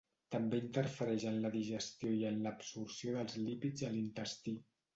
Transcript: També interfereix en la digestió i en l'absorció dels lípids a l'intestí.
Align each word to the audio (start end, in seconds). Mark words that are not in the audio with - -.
També 0.35 0.59
interfereix 0.61 1.25
en 1.31 1.37
la 1.43 1.51
digestió 1.57 2.15
i 2.21 2.25
en 2.31 2.41
l'absorció 2.47 3.15
dels 3.21 3.39
lípids 3.47 3.89
a 3.91 3.95
l'intestí. 3.97 4.59